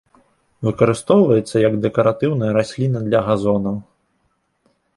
[0.67, 3.77] Выкарыстоўваецца як дэкаратыўная расліна для газонаў.